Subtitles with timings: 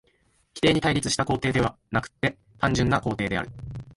[0.55, 3.51] 否定に対立した肯定でなくて単純な肯定である。